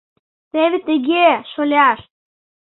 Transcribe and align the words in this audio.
Теве 0.51 0.77
тыге, 0.87 1.27
шоляш! 1.51 1.99